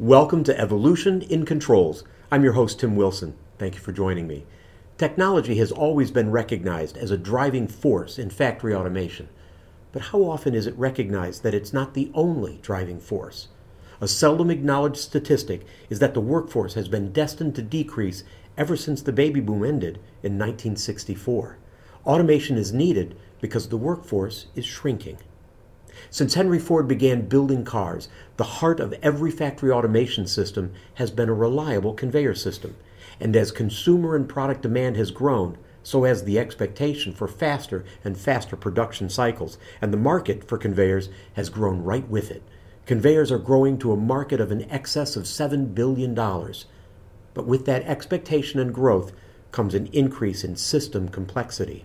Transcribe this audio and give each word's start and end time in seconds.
Welcome 0.00 0.44
to 0.44 0.58
Evolution 0.58 1.20
in 1.20 1.44
Controls. 1.44 2.04
I'm 2.32 2.42
your 2.42 2.54
host, 2.54 2.80
Tim 2.80 2.96
Wilson. 2.96 3.34
Thank 3.58 3.74
you 3.74 3.82
for 3.82 3.92
joining 3.92 4.26
me. 4.26 4.46
Technology 4.96 5.56
has 5.56 5.70
always 5.70 6.10
been 6.10 6.30
recognized 6.30 6.96
as 6.96 7.10
a 7.10 7.18
driving 7.18 7.68
force 7.68 8.18
in 8.18 8.30
factory 8.30 8.74
automation. 8.74 9.28
But 9.92 10.04
how 10.04 10.20
often 10.20 10.54
is 10.54 10.66
it 10.66 10.78
recognized 10.78 11.42
that 11.42 11.52
it's 11.52 11.74
not 11.74 11.92
the 11.92 12.10
only 12.14 12.60
driving 12.62 12.98
force? 12.98 13.48
A 14.00 14.08
seldom 14.08 14.50
acknowledged 14.50 14.96
statistic 14.96 15.66
is 15.90 15.98
that 15.98 16.14
the 16.14 16.22
workforce 16.22 16.72
has 16.72 16.88
been 16.88 17.12
destined 17.12 17.54
to 17.56 17.62
decrease 17.62 18.24
ever 18.56 18.76
since 18.76 19.02
the 19.02 19.12
baby 19.12 19.40
boom 19.40 19.62
ended 19.62 19.96
in 20.22 20.38
1964. 20.38 21.58
Automation 22.06 22.56
is 22.56 22.72
needed 22.72 23.18
because 23.42 23.68
the 23.68 23.76
workforce 23.76 24.46
is 24.54 24.64
shrinking. 24.64 25.18
Since 26.10 26.34
Henry 26.34 26.58
Ford 26.58 26.86
began 26.86 27.28
building 27.28 27.64
cars, 27.64 28.08
the 28.36 28.44
heart 28.44 28.80
of 28.80 28.92
every 29.02 29.30
factory 29.30 29.70
automation 29.70 30.26
system 30.26 30.72
has 30.94 31.10
been 31.10 31.28
a 31.28 31.34
reliable 31.34 31.94
conveyor 31.94 32.34
system. 32.34 32.76
And 33.18 33.36
as 33.36 33.52
consumer 33.52 34.16
and 34.16 34.28
product 34.28 34.62
demand 34.62 34.96
has 34.96 35.10
grown, 35.10 35.58
so 35.82 36.04
has 36.04 36.24
the 36.24 36.38
expectation 36.38 37.12
for 37.12 37.26
faster 37.26 37.84
and 38.04 38.16
faster 38.16 38.56
production 38.56 39.08
cycles, 39.08 39.58
and 39.80 39.92
the 39.92 39.98
market 39.98 40.44
for 40.44 40.58
conveyors 40.58 41.08
has 41.34 41.48
grown 41.48 41.82
right 41.82 42.08
with 42.08 42.30
it. 42.30 42.42
Conveyors 42.86 43.30
are 43.30 43.38
growing 43.38 43.78
to 43.78 43.92
a 43.92 43.96
market 43.96 44.40
of 44.40 44.50
an 44.50 44.68
excess 44.70 45.16
of 45.16 45.24
$7 45.24 45.74
billion. 45.74 46.14
But 46.14 47.46
with 47.46 47.64
that 47.66 47.84
expectation 47.84 48.58
and 48.58 48.74
growth 48.74 49.12
comes 49.52 49.74
an 49.74 49.86
increase 49.92 50.44
in 50.44 50.56
system 50.56 51.08
complexity. 51.08 51.84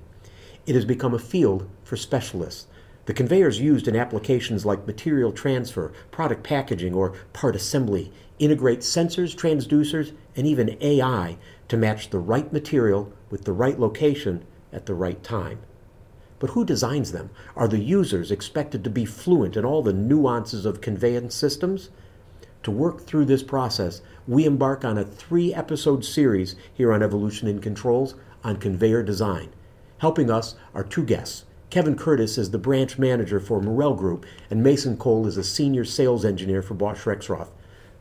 It 0.65 0.75
has 0.75 0.85
become 0.85 1.13
a 1.13 1.19
field 1.19 1.69
for 1.83 1.95
specialists 1.95 2.67
the 3.05 3.13
conveyors 3.13 3.59
used 3.59 3.87
in 3.87 3.95
applications 3.95 4.65
like 4.65 4.87
material 4.87 5.31
transfer, 5.31 5.93
product 6.09 6.43
packaging, 6.43 6.93
or 6.93 7.13
part 7.33 7.55
assembly 7.55 8.11
integrate 8.39 8.79
sensors, 8.79 9.35
transducers, 9.35 10.13
and 10.35 10.45
even 10.45 10.77
AI 10.81 11.37
to 11.67 11.77
match 11.77 12.09
the 12.09 12.19
right 12.19 12.51
material 12.51 13.13
with 13.29 13.45
the 13.45 13.53
right 13.53 13.79
location 13.79 14.43
at 14.73 14.87
the 14.87 14.93
right 14.93 15.23
time. 15.23 15.59
But 16.39 16.49
who 16.49 16.65
designs 16.65 17.11
them? 17.11 17.29
Are 17.55 17.67
the 17.67 17.79
users 17.79 18.31
expected 18.31 18.83
to 18.83 18.89
be 18.89 19.05
fluent 19.05 19.55
in 19.55 19.63
all 19.63 19.81
the 19.81 19.93
nuances 19.93 20.65
of 20.65 20.81
conveyance 20.81 21.33
systems? 21.33 21.91
To 22.63 22.71
work 22.71 23.01
through 23.01 23.25
this 23.25 23.43
process, 23.43 24.01
we 24.27 24.45
embark 24.45 24.83
on 24.83 24.97
a 24.97 25.05
three 25.05 25.53
episode 25.53 26.03
series 26.03 26.55
here 26.73 26.91
on 26.91 27.03
Evolution 27.03 27.47
in 27.47 27.59
Controls 27.59 28.15
on 28.43 28.57
conveyor 28.57 29.03
design. 29.03 29.53
Helping 29.99 30.29
us 30.29 30.55
are 30.73 30.83
two 30.83 31.03
guests 31.03 31.45
Kevin 31.69 31.97
Curtis 31.97 32.37
is 32.37 32.51
the 32.51 32.57
branch 32.57 32.97
manager 32.97 33.39
for 33.39 33.61
Morrell 33.61 33.95
Group, 33.95 34.25
and 34.49 34.63
Mason 34.63 34.97
Cole 34.97 35.27
is 35.27 35.37
a 35.37 35.43
senior 35.43 35.83
sales 35.83 36.23
engineer 36.23 36.61
for 36.61 36.73
Bosch 36.73 37.03
Rexroth. 37.03 37.49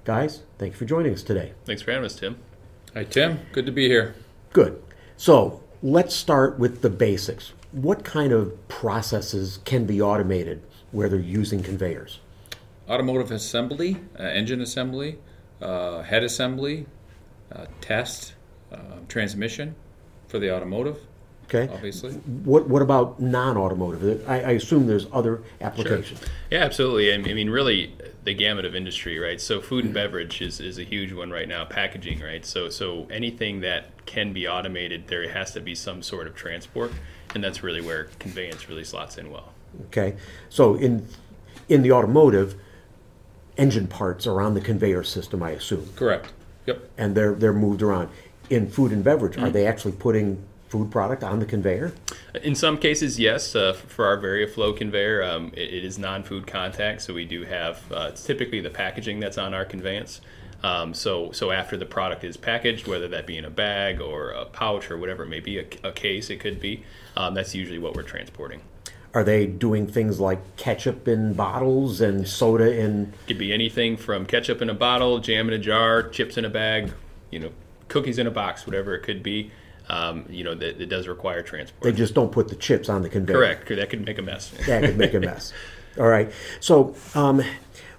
Guys, 0.05 0.43
thank 0.59 0.75
you 0.75 0.79
for 0.79 0.85
joining 0.85 1.13
us 1.15 1.23
today. 1.23 1.53
Thanks 1.65 1.83
for 1.83 1.91
having 1.91 2.05
us, 2.05 2.15
Tim. 2.15 2.37
Hi, 2.93 3.05
Tim. 3.05 3.41
Good 3.53 3.67
to 3.67 3.73
be 3.73 3.89
here. 3.89 4.15
Good. 4.53 4.83
So 5.17 5.63
let's 5.83 6.15
start 6.15 6.59
with 6.59 6.83
the 6.83 6.91
basics. 6.91 7.53
What 7.73 8.05
kind 8.05 8.33
of 8.33 8.69
processes 8.69 9.59
can 9.65 9.87
be 9.87 10.01
automated 10.01 10.63
where 10.93 11.09
they're 11.09 11.19
using 11.19 11.63
conveyors? 11.63 12.21
Automotive 12.89 13.31
assembly, 13.31 13.97
uh, 14.21 14.23
engine 14.23 14.61
assembly, 14.61 15.19
uh, 15.61 16.03
head 16.03 16.23
assembly, 16.23 16.87
uh, 17.51 17.67
test, 17.81 18.35
uh, 18.71 18.77
transmission 19.09 19.75
for 20.29 20.39
the 20.39 20.55
automotive. 20.55 20.99
Okay. 21.45 21.73
Obviously. 21.73 22.13
What 22.13 22.69
What 22.69 22.83
about 22.83 23.21
non-automotive? 23.21 24.29
I, 24.29 24.41
I 24.41 24.51
assume 24.53 24.87
there's 24.87 25.07
other 25.13 25.43
applications. 25.61 26.21
Sure. 26.21 26.29
Yeah, 26.51 26.65
absolutely. 26.65 27.13
I 27.13 27.19
mean, 27.19 27.51
really, 27.51 27.95
the 28.25 28.35
gamut 28.35 28.65
of 28.65 28.75
industry, 28.75 29.19
right? 29.19 29.41
So, 29.41 29.61
food 29.61 29.85
and 29.85 29.95
beverage 29.95 30.41
is, 30.41 30.61
is 30.61 30.79
a 30.79 30.85
huge 30.85 31.13
one 31.13 31.31
right 31.31 31.49
now. 31.49 31.65
Packaging, 31.65 32.21
right? 32.21 32.45
So, 32.45 32.71
so 32.71 33.07
anything 33.11 33.61
that 33.61 34.07
can 34.07 34.33
be 34.33 34.49
automated, 34.49 35.09
there 35.09 35.29
has 35.29 35.53
to 35.53 35.61
be 35.61 35.75
some 35.75 36.03
sort 36.03 36.27
of 36.27 36.35
transport, 36.35 36.93
and 37.35 37.45
that's 37.45 37.63
really 37.63 37.81
where 37.81 38.05
conveyance 38.19 38.69
really 38.69 38.85
slots 38.85 39.19
in 39.19 39.31
well. 39.31 39.53
Okay. 39.87 40.17
So 40.49 40.75
in 40.77 41.07
in 41.69 41.83
the 41.83 41.93
automotive, 41.93 42.55
engine 43.57 43.87
parts 43.87 44.27
are 44.27 44.41
on 44.41 44.55
the 44.55 44.61
conveyor 44.61 45.05
system, 45.05 45.43
I 45.43 45.51
assume. 45.51 45.89
Correct. 45.97 46.33
Yep. 46.67 46.91
And 46.97 47.15
they're 47.15 47.35
they're 47.35 47.53
moved 47.53 47.83
around. 47.83 48.09
In 48.51 48.69
food 48.69 48.93
and 48.93 49.03
beverage, 49.03 49.35
mm-hmm. 49.35 49.45
are 49.45 49.51
they 49.51 49.67
actually 49.67 49.93
putting 49.93 50.43
food 50.75 50.91
product 50.91 51.23
on 51.23 51.39
the 51.39 51.47
conveyor? 51.47 51.93
In 52.43 52.57
some 52.57 52.79
cases, 52.79 53.17
yes. 53.17 53.55
Uh, 53.55 53.75
for 53.75 54.07
our 54.07 54.19
VarioFlow 54.19 54.77
conveyor, 54.77 55.23
um, 55.23 55.53
it, 55.53 55.73
it 55.73 55.85
is 55.85 56.01
non-food 56.01 56.49
contact, 56.49 57.01
so 57.03 57.15
we 57.15 57.25
do 57.25 57.45
have 57.45 57.81
uh, 57.93 58.09
it's 58.11 58.25
typically 58.25 58.61
the 58.61 58.71
packaging 58.71 59.21
that's 59.21 59.39
on 59.39 59.55
our 59.55 59.65
conveyance. 59.65 60.21
Um, 60.65 60.93
so, 60.93 61.31
so 61.31 61.53
after 61.53 61.77
the 61.77 61.87
product 61.87 62.25
is 62.25 62.37
packaged, 62.37 62.89
whether 62.89 63.07
that 63.07 63.25
be 63.25 63.39
in 63.39 63.45
a 63.45 63.51
bag 63.51 64.01
or 64.01 64.31
a 64.31 64.47
pouch 64.47 64.91
or 64.91 64.99
whatever 64.99 65.23
it 65.23 65.29
may 65.29 65.39
be, 65.39 65.61
a, 65.61 65.67
a 65.85 65.93
case 65.93 66.29
it 66.29 66.41
could 66.41 66.59
be, 66.59 66.83
um, 67.17 67.35
that's 67.35 67.55
usually 67.55 67.79
what 67.79 67.95
we're 67.95 68.03
transporting. 68.03 68.61
Are 69.13 69.23
they 69.23 69.47
doing 69.47 69.87
things 69.87 70.19
like 70.19 70.57
ketchup 70.57 71.07
in 71.07 71.35
bottles 71.35 72.01
and 72.01 72.27
soda 72.27 72.77
in? 72.77 73.13
Could 73.29 73.39
be 73.39 73.53
anything 73.53 73.97
from 73.97 74.27
ketchup 74.27 74.61
in 74.61 74.69
a 74.69 74.75
bottle, 74.75 75.21
jam 75.21 75.47
in 75.47 75.55
a 75.55 75.59
jar, 75.59 76.03
chips 76.03 76.37
in 76.37 76.45
a 76.45 76.51
bag, 76.51 76.93
you 77.31 77.39
know, 77.39 77.53
cookies 77.87 78.19
in 78.19 78.27
a 78.27 78.33
box, 78.33 78.67
whatever 78.67 78.93
it 78.97 79.05
could 79.05 79.23
be 79.23 79.53
um, 79.89 80.25
you 80.29 80.45
know, 80.45 80.55
that, 80.55 80.79
that, 80.79 80.89
does 80.89 81.09
require 81.09 81.43
transport. 81.43 81.83
They 81.83 81.93
just 81.93 82.15
don't 82.15 82.33
put 82.33 82.49
the 82.49 82.57
chips 82.57 82.89
on 82.89 83.03
the 83.03 83.09
conveyor. 83.09 83.37
Correct. 83.37 83.69
That 83.69 83.91
could 83.91 84.05
make 84.05 84.19
a 84.19 84.23
mess. 84.23 84.51
that 84.67 84.83
could 84.83 84.97
make 84.97 85.15
a 85.15 85.21
mess. 85.21 85.53
All 85.99 86.09
right. 86.09 86.33
So, 86.61 86.95
um, 87.15 87.43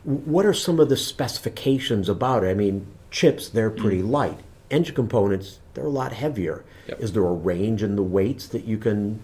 what 0.04 0.46
are 0.46 0.54
some 0.54 0.80
of 0.80 0.90
the 0.90 0.98
specifications 0.98 2.10
about 2.10 2.44
it? 2.44 2.48
I 2.50 2.54
mean, 2.54 2.88
chips, 3.12 3.50
they're 3.50 3.70
pretty 3.70 4.02
mm. 4.02 4.10
light. 4.10 4.40
Engine 4.70 4.96
components, 4.96 5.60
they're 5.74 5.86
a 5.86 5.90
lot 5.90 6.12
heavier. 6.12 6.66
Yep. 6.88 7.02
Is 7.02 7.14
there 7.14 7.26
a 7.26 7.34
range 7.34 7.84
in 7.84 7.96
the 7.96 8.04
weights 8.04 8.48
that 8.50 8.66
you 8.66 8.78
can 8.78 9.22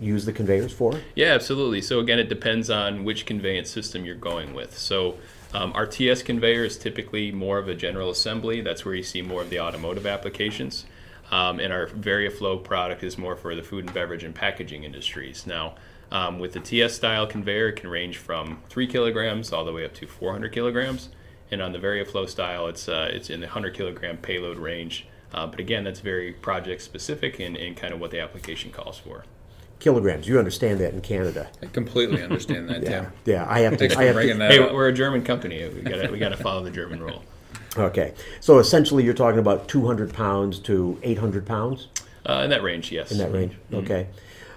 use 0.00 0.24
the 0.24 0.32
conveyors 0.32 0.72
for? 0.72 1.00
Yeah, 1.14 1.32
absolutely. 1.34 1.80
So, 1.80 2.00
again, 2.00 2.18
it 2.18 2.28
depends 2.28 2.70
on 2.70 3.04
which 3.04 3.24
conveyance 3.24 3.70
system 3.70 4.04
you're 4.04 4.14
going 4.14 4.52
with. 4.52 4.76
So, 4.76 5.16
um, 5.52 5.72
our 5.74 5.86
TS 5.86 6.22
conveyor 6.22 6.64
is 6.64 6.78
typically 6.78 7.32
more 7.32 7.58
of 7.58 7.68
a 7.68 7.74
general 7.74 8.10
assembly. 8.10 8.60
That's 8.60 8.84
where 8.84 8.94
you 8.94 9.02
see 9.02 9.22
more 9.22 9.42
of 9.42 9.50
the 9.50 9.60
automotive 9.60 10.06
applications. 10.06 10.86
Um, 11.30 11.60
and 11.60 11.72
our 11.72 11.86
VarioFlow 11.86 12.64
product 12.64 13.04
is 13.04 13.16
more 13.16 13.36
for 13.36 13.54
the 13.54 13.62
food 13.62 13.84
and 13.84 13.94
beverage 13.94 14.24
and 14.24 14.34
packaging 14.34 14.84
industries. 14.84 15.46
Now, 15.46 15.76
um, 16.10 16.40
with 16.40 16.52
the 16.52 16.60
TS 16.60 16.94
style 16.94 17.26
conveyor, 17.26 17.68
it 17.68 17.76
can 17.76 17.88
range 17.88 18.18
from 18.18 18.60
three 18.68 18.86
kilograms 18.86 19.52
all 19.52 19.64
the 19.64 19.72
way 19.72 19.84
up 19.84 19.94
to 19.94 20.06
400 20.06 20.52
kilograms. 20.52 21.10
And 21.52 21.62
on 21.62 21.72
the 21.72 21.78
VarioFlow 21.78 22.28
style, 22.28 22.66
it's 22.66 22.88
uh, 22.88 23.08
it's 23.12 23.30
in 23.30 23.40
the 23.40 23.46
100 23.46 23.74
kilogram 23.74 24.16
payload 24.16 24.58
range. 24.58 25.06
Uh, 25.32 25.46
but 25.46 25.60
again, 25.60 25.84
that's 25.84 26.00
very 26.00 26.32
project 26.32 26.82
specific 26.82 27.38
and, 27.38 27.56
and 27.56 27.76
kind 27.76 27.94
of 27.94 28.00
what 28.00 28.10
the 28.10 28.20
application 28.20 28.70
calls 28.72 28.98
for 28.98 29.24
kilograms. 29.80 30.28
You 30.28 30.38
understand 30.38 30.78
that 30.80 30.92
in 30.92 31.00
Canada. 31.00 31.48
I 31.62 31.66
completely 31.66 32.22
understand 32.22 32.68
that. 32.68 32.82
yeah, 32.84 33.10
yeah. 33.24 33.46
I 33.48 33.60
have 33.60 33.76
to. 33.78 33.98
I 33.98 34.04
have 34.04 34.16
to 34.16 34.34
hey, 34.46 34.60
we're 34.60 34.88
a 34.88 34.92
German 34.92 35.24
company. 35.24 35.66
We 35.68 35.80
got 35.82 36.12
we 36.12 36.18
got 36.18 36.28
to 36.28 36.36
follow 36.36 36.62
the 36.62 36.70
German 36.70 37.02
rule. 37.02 37.24
Okay, 37.76 38.14
so 38.40 38.58
essentially 38.58 39.04
you're 39.04 39.14
talking 39.14 39.38
about 39.38 39.68
200 39.68 40.12
pounds 40.12 40.58
to 40.60 40.98
800 41.02 41.46
pounds? 41.46 41.88
Uh, 42.26 42.42
in 42.44 42.50
that 42.50 42.62
range, 42.62 42.90
yes. 42.92 43.12
In 43.12 43.18
that 43.18 43.32
range, 43.32 43.52
mm-hmm. 43.52 43.76
okay. 43.76 44.06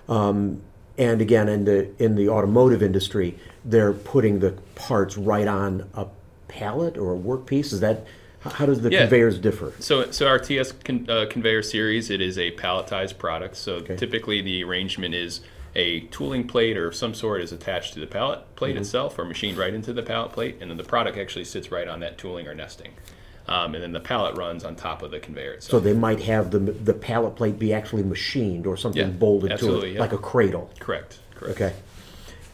Um, 0.09 0.61
and 0.97 1.21
again, 1.21 1.47
in 1.47 1.65
the 1.65 1.89
in 2.03 2.15
the 2.15 2.29
automotive 2.29 2.83
industry, 2.83 3.37
they're 3.65 3.93
putting 3.93 4.39
the 4.39 4.51
parts 4.75 5.17
right 5.17 5.47
on 5.47 5.89
a 5.93 6.07
pallet 6.47 6.97
or 6.97 7.15
a 7.15 7.17
workpiece. 7.17 7.73
Is 7.73 7.79
that 7.79 8.05
how 8.51 8.65
does 8.65 8.81
the 8.81 8.91
yeah. 8.91 9.01
conveyors 9.01 9.39
differ? 9.39 9.73
So, 9.79 10.11
so 10.11 10.27
our 10.27 10.37
TS 10.37 10.73
con, 10.73 11.09
uh, 11.09 11.25
conveyor 11.29 11.63
series, 11.63 12.09
it 12.09 12.19
is 12.19 12.37
a 12.37 12.51
palletized 12.51 13.17
product. 13.17 13.55
So 13.55 13.75
okay. 13.75 13.95
typically 13.95 14.41
the 14.41 14.63
arrangement 14.63 15.15
is 15.15 15.41
a 15.75 16.01
tooling 16.01 16.47
plate 16.47 16.77
or 16.77 16.91
some 16.91 17.13
sort 17.13 17.41
is 17.41 17.51
attached 17.51 17.93
to 17.93 17.99
the 17.99 18.07
pallet 18.07 18.55
plate 18.55 18.71
mm-hmm. 18.71 18.81
itself 18.81 19.17
or 19.17 19.25
machined 19.25 19.57
right 19.57 19.73
into 19.73 19.93
the 19.93 20.03
pallet 20.03 20.31
plate, 20.31 20.57
and 20.61 20.69
then 20.69 20.77
the 20.77 20.83
product 20.83 21.17
actually 21.17 21.45
sits 21.45 21.71
right 21.71 21.87
on 21.87 21.99
that 22.01 22.17
tooling 22.17 22.47
or 22.47 22.53
nesting. 22.53 22.91
Um, 23.47 23.75
and 23.75 23.83
then 23.83 23.91
the 23.91 23.99
pallet 23.99 24.37
runs 24.37 24.63
on 24.63 24.75
top 24.75 25.01
of 25.01 25.11
the 25.11 25.19
conveyor 25.19 25.53
itself. 25.53 25.71
So 25.71 25.79
they 25.79 25.93
might 25.93 26.21
have 26.21 26.51
the 26.51 26.59
the 26.59 26.93
pallet 26.93 27.35
plate 27.35 27.59
be 27.59 27.73
actually 27.73 28.03
machined 28.03 28.65
or 28.65 28.77
something 28.77 29.01
yeah, 29.01 29.07
bolted 29.07 29.57
to 29.59 29.81
it, 29.81 29.93
yeah. 29.93 29.99
like 29.99 30.13
a 30.13 30.17
cradle. 30.17 30.71
Correct. 30.79 31.19
Correct. 31.35 31.61
Okay. 31.61 31.75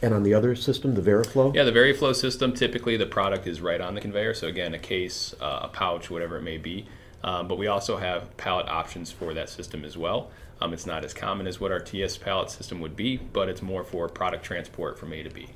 And 0.02 0.14
on 0.14 0.22
the 0.22 0.32
other 0.32 0.56
system, 0.56 0.94
the 0.94 1.02
VarioFlow? 1.02 1.54
Yeah, 1.54 1.64
the 1.64 1.72
VarioFlow 1.72 2.16
system, 2.16 2.54
typically 2.54 2.96
the 2.96 3.06
product 3.06 3.46
is 3.46 3.60
right 3.60 3.80
on 3.80 3.94
the 3.94 4.00
conveyor. 4.00 4.32
So 4.32 4.48
again, 4.48 4.72
a 4.72 4.78
case, 4.78 5.34
uh, 5.40 5.60
a 5.64 5.68
pouch, 5.68 6.10
whatever 6.10 6.38
it 6.38 6.42
may 6.42 6.56
be. 6.56 6.86
Um, 7.22 7.48
but 7.48 7.58
we 7.58 7.66
also 7.66 7.96
have 7.96 8.36
pallet 8.36 8.68
options 8.68 9.10
for 9.10 9.34
that 9.34 9.48
system 9.48 9.84
as 9.84 9.96
well. 9.96 10.30
Um, 10.60 10.72
it's 10.72 10.86
not 10.86 11.04
as 11.04 11.14
common 11.14 11.46
as 11.46 11.60
what 11.60 11.72
our 11.72 11.80
TS 11.80 12.18
pallet 12.18 12.50
system 12.50 12.80
would 12.80 12.96
be, 12.96 13.16
but 13.16 13.48
it's 13.48 13.62
more 13.62 13.84
for 13.84 14.08
product 14.08 14.44
transport 14.44 14.98
from 14.98 15.12
A 15.12 15.22
to 15.22 15.30
B. 15.30 15.48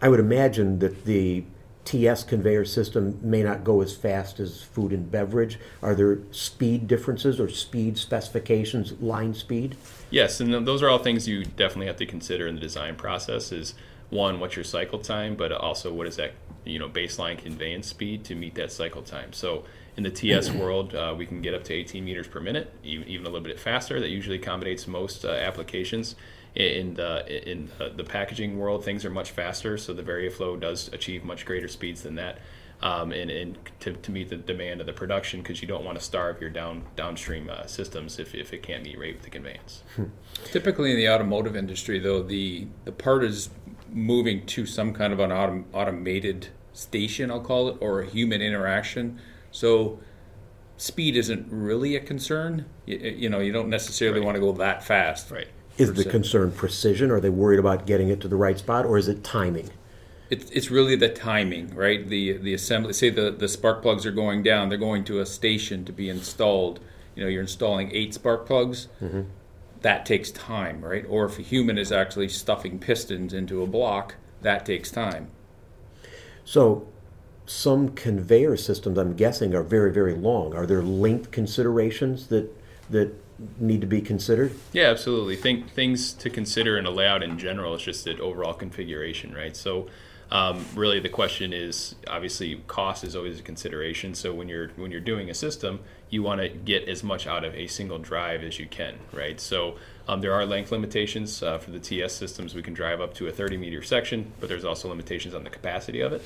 I 0.00 0.08
would 0.08 0.20
imagine 0.20 0.78
that 0.80 1.04
the 1.04 1.44
TS 1.84 2.24
conveyor 2.24 2.64
system 2.64 3.18
may 3.22 3.42
not 3.42 3.64
go 3.64 3.80
as 3.80 3.94
fast 3.94 4.38
as 4.38 4.62
food 4.62 4.92
and 4.92 5.10
beverage. 5.10 5.58
Are 5.82 5.94
there 5.94 6.18
speed 6.30 6.86
differences 6.86 7.40
or 7.40 7.48
speed 7.48 7.98
specifications, 7.98 8.92
line 9.00 9.34
speed? 9.34 9.76
Yes, 10.10 10.40
and 10.40 10.66
those 10.66 10.82
are 10.82 10.88
all 10.88 10.98
things 10.98 11.26
you 11.26 11.44
definitely 11.44 11.86
have 11.86 11.96
to 11.96 12.06
consider 12.06 12.46
in 12.46 12.54
the 12.54 12.60
design 12.60 12.96
process. 12.96 13.50
Is 13.50 13.74
one, 14.10 14.38
what's 14.38 14.56
your 14.56 14.64
cycle 14.64 14.98
time, 14.98 15.34
but 15.34 15.50
also 15.50 15.92
what 15.92 16.06
is 16.06 16.16
that 16.16 16.32
you 16.64 16.78
know 16.78 16.88
baseline 16.88 17.38
conveyance 17.38 17.88
speed 17.88 18.24
to 18.24 18.34
meet 18.34 18.54
that 18.54 18.72
cycle 18.72 19.02
time. 19.02 19.32
So 19.32 19.64
in 19.96 20.02
the 20.02 20.10
TS 20.10 20.50
world, 20.52 20.94
uh, 20.94 21.14
we 21.16 21.26
can 21.26 21.42
get 21.42 21.54
up 21.54 21.64
to 21.64 21.74
18 21.74 22.04
meters 22.04 22.26
per 22.26 22.40
minute, 22.40 22.72
even 22.82 23.26
a 23.26 23.28
little 23.28 23.40
bit 23.40 23.60
faster. 23.60 24.00
That 24.00 24.08
usually 24.08 24.36
accommodates 24.36 24.86
most 24.86 25.24
uh, 25.24 25.30
applications. 25.30 26.14
In 26.54 26.94
the 26.94 27.50
in 27.50 27.70
the 27.96 28.04
packaging 28.04 28.58
world, 28.58 28.84
things 28.84 29.04
are 29.04 29.10
much 29.10 29.30
faster, 29.30 29.78
so 29.78 29.94
the 29.94 30.02
VarioFlow 30.02 30.60
does 30.60 30.88
achieve 30.92 31.24
much 31.24 31.46
greater 31.46 31.68
speeds 31.68 32.02
than 32.02 32.16
that. 32.16 32.38
Um, 32.82 33.12
and, 33.12 33.30
and 33.30 33.58
to, 33.78 33.92
to, 33.92 34.10
meet 34.10 34.28
the 34.28 34.34
demand 34.34 34.80
of 34.80 34.88
the 34.88 34.92
production 34.92 35.40
because 35.40 35.62
you 35.62 35.68
don't 35.68 35.84
want 35.84 35.96
to 35.96 36.04
starve 36.04 36.40
your 36.40 36.50
down 36.50 36.82
downstream 36.96 37.48
uh, 37.48 37.64
systems 37.64 38.18
if, 38.18 38.34
if 38.34 38.52
it 38.52 38.64
can't 38.64 38.82
meet 38.82 38.98
rate 38.98 39.14
with 39.14 39.22
the 39.22 39.30
conveyance. 39.30 39.84
Typically 40.46 40.90
in 40.90 40.96
the 40.96 41.08
automotive 41.08 41.54
industry, 41.54 42.00
though, 42.00 42.24
the, 42.24 42.66
the 42.84 42.90
part 42.90 43.22
is 43.22 43.50
moving 43.88 44.44
to 44.46 44.66
some 44.66 44.92
kind 44.92 45.12
of 45.12 45.20
an 45.20 45.30
autom- 45.30 45.64
automated 45.72 46.48
station, 46.72 47.30
I'll 47.30 47.40
call 47.40 47.68
it, 47.68 47.76
or 47.80 48.00
a 48.00 48.06
human 48.06 48.42
interaction. 48.42 49.20
So 49.52 50.00
speed 50.76 51.16
isn't 51.16 51.46
really 51.50 51.96
a 51.96 52.00
concern. 52.00 52.66
You, 52.86 52.98
you 52.98 53.28
know, 53.28 53.38
you 53.38 53.52
don't 53.52 53.68
necessarily 53.68 54.20
right. 54.20 54.26
want 54.26 54.36
to 54.36 54.40
go 54.40 54.52
that 54.52 54.82
fast. 54.82 55.30
Right. 55.30 55.48
Is 55.78 55.92
the 55.94 56.04
concern 56.04 56.52
precision? 56.52 57.10
Are 57.10 57.20
they 57.20 57.30
worried 57.30 57.58
about 57.58 57.86
getting 57.86 58.08
it 58.08 58.20
to 58.20 58.28
the 58.28 58.36
right 58.36 58.58
spot, 58.58 58.84
or 58.84 58.98
is 58.98 59.08
it 59.08 59.24
timing? 59.24 59.70
It's, 60.32 60.50
it's 60.50 60.70
really 60.70 60.96
the 60.96 61.10
timing, 61.10 61.74
right? 61.74 62.08
The 62.08 62.38
the 62.38 62.54
assembly. 62.54 62.94
Say 62.94 63.10
the, 63.10 63.30
the 63.30 63.48
spark 63.48 63.82
plugs 63.82 64.06
are 64.06 64.12
going 64.12 64.42
down. 64.42 64.70
They're 64.70 64.78
going 64.78 65.04
to 65.04 65.20
a 65.20 65.26
station 65.26 65.84
to 65.84 65.92
be 65.92 66.08
installed. 66.08 66.80
You 67.14 67.22
know, 67.22 67.28
you're 67.28 67.42
installing 67.42 67.90
eight 67.92 68.14
spark 68.14 68.46
plugs. 68.46 68.88
Mm-hmm. 69.02 69.22
That 69.82 70.06
takes 70.06 70.30
time, 70.30 70.80
right? 70.82 71.04
Or 71.06 71.26
if 71.26 71.38
a 71.38 71.42
human 71.42 71.76
is 71.76 71.92
actually 71.92 72.30
stuffing 72.30 72.78
pistons 72.78 73.34
into 73.34 73.62
a 73.62 73.66
block, 73.66 74.14
that 74.40 74.64
takes 74.64 74.90
time. 74.90 75.28
So, 76.46 76.88
some 77.44 77.90
conveyor 77.90 78.56
systems, 78.56 78.96
I'm 78.96 79.14
guessing, 79.14 79.54
are 79.54 79.62
very 79.62 79.92
very 79.92 80.14
long. 80.14 80.54
Are 80.54 80.64
there 80.64 80.82
length 80.82 81.30
considerations 81.30 82.28
that 82.28 82.50
that 82.88 83.12
need 83.58 83.82
to 83.82 83.86
be 83.86 84.00
considered? 84.00 84.54
Yeah, 84.72 84.88
absolutely. 84.88 85.36
Think 85.36 85.70
things 85.70 86.14
to 86.14 86.30
consider 86.30 86.78
in 86.78 86.86
a 86.86 86.90
layout 86.90 87.22
in 87.22 87.38
general 87.38 87.74
is 87.74 87.82
just 87.82 88.04
the 88.06 88.18
overall 88.18 88.54
configuration, 88.54 89.34
right? 89.34 89.54
So 89.54 89.88
um, 90.32 90.64
really, 90.74 90.98
the 90.98 91.10
question 91.10 91.52
is 91.52 91.94
obviously 92.08 92.56
cost 92.66 93.04
is 93.04 93.14
always 93.14 93.38
a 93.38 93.42
consideration. 93.42 94.14
So 94.14 94.32
when 94.32 94.48
you're 94.48 94.68
when 94.76 94.90
you're 94.90 94.98
doing 94.98 95.28
a 95.28 95.34
system, 95.34 95.80
you 96.08 96.22
want 96.22 96.40
to 96.40 96.48
get 96.48 96.88
as 96.88 97.04
much 97.04 97.26
out 97.26 97.44
of 97.44 97.54
a 97.54 97.66
single 97.66 97.98
drive 97.98 98.42
as 98.42 98.58
you 98.58 98.66
can, 98.66 98.94
right? 99.12 99.38
So 99.38 99.76
um, 100.08 100.22
there 100.22 100.32
are 100.32 100.46
length 100.46 100.72
limitations 100.72 101.42
uh, 101.42 101.58
for 101.58 101.70
the 101.70 101.78
TS 101.78 102.14
systems. 102.14 102.54
We 102.54 102.62
can 102.62 102.72
drive 102.72 102.98
up 102.98 103.12
to 103.14 103.26
a 103.26 103.30
30 103.30 103.58
meter 103.58 103.82
section, 103.82 104.32
but 104.40 104.48
there's 104.48 104.64
also 104.64 104.88
limitations 104.88 105.34
on 105.34 105.44
the 105.44 105.50
capacity 105.50 106.00
of 106.00 106.14
it. 106.14 106.24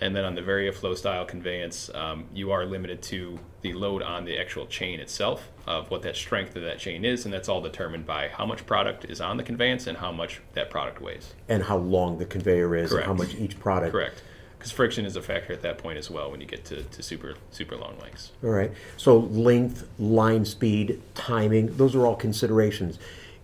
And 0.00 0.14
then 0.14 0.24
on 0.24 0.34
the 0.34 0.42
VarioFlow 0.42 0.96
style 0.96 1.24
conveyance, 1.24 1.90
um, 1.94 2.24
you 2.34 2.50
are 2.50 2.66
limited 2.66 3.00
to 3.02 3.38
the 3.62 3.72
load 3.72 4.02
on 4.02 4.24
the 4.24 4.38
actual 4.38 4.66
chain 4.66 5.00
itself 5.00 5.48
of 5.66 5.90
what 5.90 6.02
that 6.02 6.16
strength 6.16 6.54
of 6.54 6.62
that 6.62 6.78
chain 6.78 7.04
is, 7.04 7.24
and 7.24 7.32
that's 7.32 7.48
all 7.48 7.62
determined 7.62 8.04
by 8.04 8.28
how 8.28 8.44
much 8.44 8.66
product 8.66 9.06
is 9.06 9.20
on 9.20 9.36
the 9.36 9.42
conveyance 9.42 9.86
and 9.86 9.96
how 9.96 10.12
much 10.12 10.40
that 10.52 10.70
product 10.70 11.00
weighs. 11.00 11.34
And 11.48 11.62
how 11.62 11.78
long 11.78 12.18
the 12.18 12.26
conveyor 12.26 12.76
is 12.76 12.90
Correct. 12.90 13.08
and 13.08 13.18
how 13.18 13.24
much 13.24 13.34
each 13.36 13.58
product. 13.58 13.92
Correct. 13.92 14.22
Because 14.58 14.70
friction 14.72 15.06
is 15.06 15.16
a 15.16 15.22
factor 15.22 15.52
at 15.52 15.62
that 15.62 15.78
point 15.78 15.98
as 15.98 16.10
well 16.10 16.30
when 16.30 16.40
you 16.40 16.46
get 16.46 16.64
to, 16.66 16.82
to 16.82 17.02
super 17.02 17.34
super 17.50 17.76
long 17.76 17.98
lengths. 18.00 18.32
All 18.42 18.50
right. 18.50 18.72
So 18.96 19.18
length, 19.18 19.86
line 19.98 20.44
speed, 20.44 21.00
timing, 21.14 21.76
those 21.76 21.94
are 21.94 22.06
all 22.06 22.16
considerations. 22.16 22.98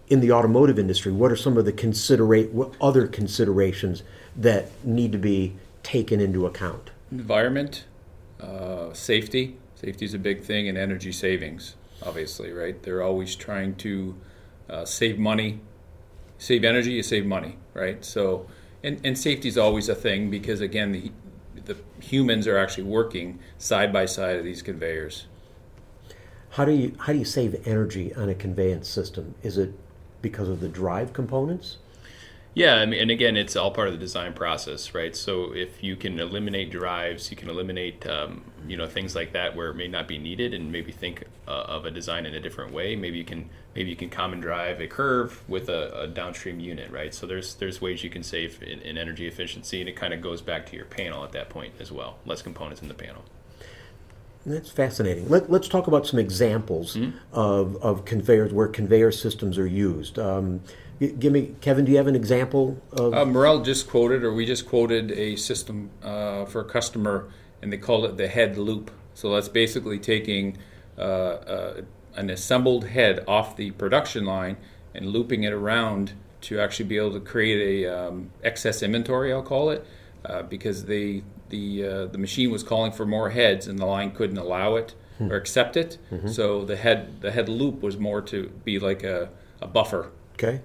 In 0.09 0.21
the 0.21 0.33
automotive 0.33 0.79
industry, 0.79 1.13
what 1.13 1.31
are 1.31 1.37
some 1.37 1.57
of 1.57 1.65
the 1.65 1.73
considerate 1.73 2.53
what 2.53 2.75
other 2.81 3.07
considerations 3.07 4.03
that 4.37 4.69
need 4.85 5.13
to 5.13 5.19
be 5.19 5.55
taken 5.83 6.21
into 6.21 6.47
account? 6.47 6.91
Environment, 7.11 7.85
uh, 8.41 8.93
safety. 8.93 9.57
Safety 9.75 10.05
is 10.05 10.15
a 10.15 10.19
big 10.19 10.43
thing, 10.43 10.69
and 10.69 10.79
energy 10.79 11.13
savings, 11.13 11.77
obviously, 12.05 12.53
right? 12.53 12.81
They're 12.83 13.03
always 13.03 13.35
trying 13.35 13.75
to 13.77 14.15
uh, 14.71 14.85
save 14.85 15.19
money, 15.19 15.61
save 16.39 16.65
energy, 16.65 16.93
you 16.93 17.03
save 17.03 17.27
money, 17.27 17.57
right? 17.75 18.05
So, 18.05 18.47
and, 18.83 19.01
and 19.05 19.19
safety 19.19 19.49
is 19.49 19.59
always 19.59 19.89
a 19.89 19.95
thing 19.95 20.31
because, 20.31 20.61
again, 20.61 20.93
the, 20.93 21.11
the 21.65 21.77
humans 22.01 22.47
are 22.47 22.59
actually 22.59 22.85
working 22.85 23.41
side 23.59 23.93
by 23.93 24.07
side 24.07 24.37
of 24.37 24.45
these 24.45 24.63
conveyors. 24.63 25.27
How 26.51 26.67
do 26.67 26.73
you 26.73 26.95
how 26.99 27.15
do 27.15 27.19
you 27.19 27.25
save 27.25 27.67
energy 27.67 28.15
on 28.15 28.29
a 28.29 28.35
conveyance 28.35 28.87
system? 28.87 29.35
Is 29.43 29.57
it 29.57 29.73
because 30.21 30.49
of 30.49 30.61
the 30.61 30.69
drive 30.69 31.15
components? 31.15 31.79
Yeah, 32.55 32.75
I 32.75 32.85
mean, 32.85 33.01
and 33.01 33.11
again, 33.11 33.39
it's 33.39 33.57
all 33.57 33.71
part 33.71 33.89
of 33.89 33.95
the 33.95 33.99
design 33.99 34.35
process, 34.35 34.95
right? 34.95 35.17
So 35.17 35.55
if 35.55 35.83
you 35.83 35.97
can 35.97 36.21
eliminate 36.21 36.71
drives, 36.71 37.31
you 37.31 37.37
can 37.37 37.49
eliminate, 37.49 38.07
um, 38.07 38.45
you 38.69 38.77
know, 38.77 38.87
things 38.87 39.15
like 39.15 39.33
that 39.33 39.57
where 39.57 39.71
it 39.71 39.75
may 39.75 39.89
not 39.89 40.07
be 40.07 40.19
needed, 40.19 40.53
and 40.53 40.71
maybe 40.71 40.93
think 40.93 41.25
uh, 41.49 41.51
of 41.51 41.87
a 41.87 41.91
design 41.91 42.27
in 42.27 42.35
a 42.35 42.41
different 42.41 42.75
way. 42.75 42.95
Maybe 42.95 43.17
you 43.17 43.25
can 43.25 43.49
maybe 43.75 43.89
you 43.89 43.97
can 43.97 44.11
common 44.11 44.41
drive 44.41 44.83
a 44.83 44.87
curve 44.87 45.43
with 45.49 45.71
a, 45.71 46.03
a 46.03 46.07
downstream 46.07 46.61
unit, 46.61 46.91
right? 46.91 47.15
So 47.15 47.27
there's 47.27 47.55
there's 47.55 47.81
ways 47.81 48.05
you 48.05 48.11
can 48.11 48.23
save 48.23 48.63
in, 48.63 48.81
in 48.81 48.99
energy 48.99 49.27
efficiency, 49.27 49.81
and 49.81 49.89
it 49.89 49.97
kind 49.97 50.13
of 50.13 50.21
goes 50.21 50.43
back 50.43 50.67
to 50.67 50.77
your 50.77 50.85
panel 50.85 51.25
at 51.25 51.33
that 51.33 51.49
point 51.49 51.73
as 51.81 51.91
well. 51.91 52.19
Less 52.27 52.43
components 52.43 52.83
in 52.83 52.89
the 52.89 52.95
panel. 52.95 53.25
That's 54.45 54.71
fascinating. 54.71 55.29
Let, 55.29 55.49
us 55.51 55.69
talk 55.69 55.87
about 55.87 56.07
some 56.07 56.19
examples 56.19 56.97
mm-hmm. 56.97 57.17
of, 57.33 57.77
of 57.77 58.05
conveyors 58.05 58.53
where 58.53 58.67
conveyor 58.67 59.13
systems 59.13 59.57
are 59.59 59.67
used. 59.67 60.19
Um, 60.19 60.63
Give 61.19 61.33
me, 61.33 61.57
Kevin. 61.61 61.85
Do 61.85 61.91
you 61.91 61.97
have 61.97 62.07
an 62.07 62.15
example 62.15 62.81
of? 62.93 63.13
Uh, 63.13 63.25
Morrell 63.25 63.63
just 63.63 63.89
quoted, 63.89 64.23
or 64.23 64.33
we 64.33 64.47
just 64.47 64.69
quoted 64.69 65.11
a 65.11 65.35
system 65.35 65.91
uh, 66.01 66.45
for 66.45 66.61
a 66.61 66.65
customer, 66.65 67.29
and 67.61 67.73
they 67.73 67.77
call 67.77 68.05
it 68.05 68.17
the 68.17 68.29
head 68.29 68.57
loop. 68.57 68.93
So 69.15 69.35
that's 69.35 69.49
basically 69.49 69.99
taking 69.99 70.59
uh, 70.97 71.01
uh, 71.01 71.81
an 72.15 72.31
assembled 72.31 72.87
head 72.87 73.25
off 73.27 73.57
the 73.57 73.73
production 73.73 74.25
line 74.25 74.59
and 74.95 75.07
looping 75.09 75.43
it 75.43 75.53
around 75.53 76.13
to 76.43 76.61
actually 76.61 76.87
be 76.87 76.99
able 76.99 77.13
to 77.15 77.21
create 77.21 77.85
a 77.85 78.07
um, 78.07 78.31
excess 78.45 78.81
inventory. 78.81 79.33
I'll 79.33 79.43
call 79.43 79.71
it 79.71 79.85
uh, 80.25 80.43
because 80.43 80.85
they 80.85 81.25
the 81.53 81.87
uh, 81.87 82.07
the 82.07 82.19
machine 82.19 82.51
was 82.51 82.65
calling 82.65 82.91
for 82.91 83.07
more 83.07 83.31
heads, 83.31 83.69
and 83.69 83.79
the 83.79 83.87
line 83.87 84.11
couldn't 84.11 84.39
allow 84.39 84.75
it 84.75 84.95
hmm. 85.19 85.31
or 85.31 85.37
accept 85.37 85.77
it. 85.77 85.99
Mm-hmm. 86.11 86.29
So 86.29 86.65
the 86.65 86.77
head 86.77 87.21
the 87.21 87.31
head 87.31 87.49
loop 87.49 87.81
was 87.81 87.97
more 87.97 88.21
to 88.23 88.49
be 88.65 88.81
like 88.81 89.05
a, 89.05 89.29
a 89.61 89.69
buffer. 89.69 90.11
Okay. 90.35 90.63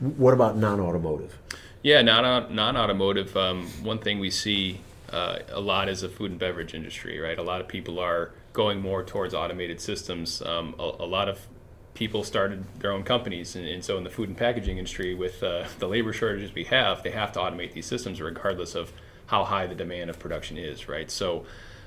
What 0.00 0.34
about 0.34 0.56
non-automotive? 0.56 1.38
Yeah, 1.82 2.02
non 2.02 2.52
non-automotive. 2.52 3.36
Um, 3.36 3.68
one 3.82 3.98
thing 3.98 4.18
we 4.18 4.30
see 4.30 4.80
uh, 5.12 5.38
a 5.50 5.60
lot 5.60 5.88
is 5.88 6.00
the 6.00 6.08
food 6.08 6.32
and 6.32 6.40
beverage 6.40 6.74
industry, 6.74 7.20
right? 7.20 7.38
A 7.38 7.42
lot 7.42 7.60
of 7.60 7.68
people 7.68 8.00
are 8.00 8.32
going 8.52 8.80
more 8.80 9.04
towards 9.04 9.34
automated 9.34 9.80
systems. 9.80 10.42
Um, 10.42 10.74
a, 10.78 10.82
a, 10.82 11.06
lot 11.06 11.28
of 11.28 11.46
people 11.94 12.24
started 12.24 12.64
their 12.80 12.92
own 12.92 13.02
companies, 13.02 13.56
and, 13.56 13.66
and 13.66 13.84
so 13.84 13.98
in 13.98 14.04
the 14.04 14.10
food 14.10 14.28
and 14.28 14.38
packaging 14.38 14.78
industry, 14.78 15.14
with 15.14 15.42
uh, 15.42 15.64
the 15.78 15.86
labor 15.86 16.12
shortages 16.12 16.54
we 16.54 16.64
have, 16.64 17.02
they 17.02 17.10
have 17.10 17.32
to 17.32 17.40
automate 17.40 17.72
these 17.72 17.86
systems 17.86 18.20
regardless 18.20 18.74
of 18.74 18.92
how 19.30 19.44
high 19.44 19.64
the 19.64 19.76
demand 19.76 20.10
of 20.10 20.18
production 20.18 20.58
is, 20.58 20.88
right? 20.88 21.08
So 21.08 21.46